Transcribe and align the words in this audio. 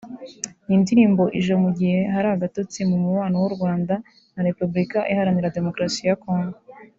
Iyi 0.65 0.77
ndirimo 0.81 1.23
ije 1.39 1.53
mu 1.63 1.69
gihe 1.77 1.99
hari 2.13 2.27
agatotsi 2.35 2.79
mu 2.89 2.97
mubano 3.03 3.35
w’u 3.43 3.53
Rwanda 3.55 3.93
na 4.33 4.41
Repubulika 4.47 4.97
Iharanira 5.11 5.55
Demokarasi 5.57 6.01
ya 6.09 6.15
Congo 6.23 6.57